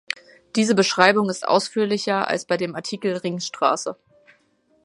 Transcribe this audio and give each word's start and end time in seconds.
Diese 0.55 0.73
Beschreibung 0.73 1.29
ist 1.29 1.47
ausführlicher 1.47 2.27
als 2.27 2.45
bei 2.45 2.57
dem 2.57 2.73
Artikel 2.73 3.17
Ringstraße. 3.17 3.95